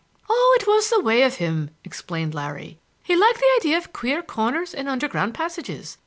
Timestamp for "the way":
0.89-1.21